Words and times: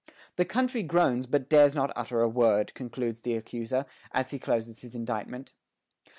"The 0.35 0.45
country 0.45 0.81
groans, 0.81 1.27
but 1.27 1.47
dares 1.47 1.75
not 1.75 1.93
utter 1.95 2.21
a 2.21 2.27
word," 2.27 2.73
concludes 2.73 3.21
the 3.21 3.35
accuser, 3.35 3.85
as 4.11 4.31
he 4.31 4.39
closes 4.39 4.79
his 4.81 4.95
indictment. 4.95 5.53